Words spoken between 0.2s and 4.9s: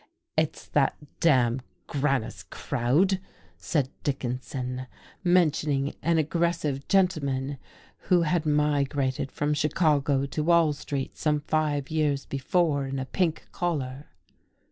"It's that damned Grannis crowd," said Dickinson,